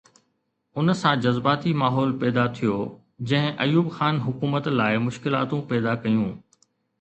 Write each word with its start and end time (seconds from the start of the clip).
ان 0.77 0.93
سان 1.01 1.19
جذباتي 1.25 1.73
ماحول 1.81 2.15
پيدا 2.23 2.45
ٿيو، 2.61 2.77
جنهن 3.33 3.61
ايوب 3.67 3.93
خان 3.99 4.19
حڪومت 4.25 4.71
لاءِ 4.81 5.05
مشڪلاتون 5.05 5.63
پيدا 5.75 5.95
ڪيون. 6.09 6.35